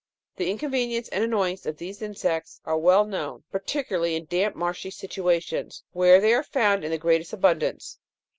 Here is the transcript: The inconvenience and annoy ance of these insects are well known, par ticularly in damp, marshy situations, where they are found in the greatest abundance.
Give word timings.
The 0.37 0.49
inconvenience 0.49 1.09
and 1.09 1.23
annoy 1.23 1.51
ance 1.51 1.67
of 1.67 1.77
these 1.77 2.01
insects 2.01 2.59
are 2.65 2.75
well 2.75 3.05
known, 3.05 3.43
par 3.51 3.61
ticularly 3.61 4.15
in 4.17 4.25
damp, 4.25 4.55
marshy 4.55 4.89
situations, 4.89 5.83
where 5.93 6.19
they 6.19 6.33
are 6.33 6.41
found 6.41 6.83
in 6.83 6.89
the 6.89 6.97
greatest 6.97 7.33
abundance. 7.33 7.99